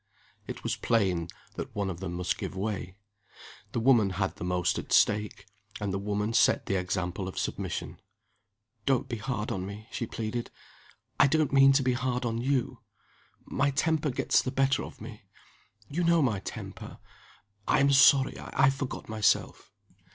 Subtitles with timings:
[0.47, 1.27] It was plain
[1.57, 2.95] that one of them must give way.
[3.71, 5.45] The woman had the most at stake
[5.79, 8.01] and the woman set the example of submission.
[8.87, 10.49] "Don't be hard on me," she pleaded.
[11.19, 12.79] "I don't mean to be hard on you.
[13.45, 15.25] My temper gets the better of me.
[15.87, 16.97] You know my temper.
[17.67, 19.71] I am sorry I forgot myself.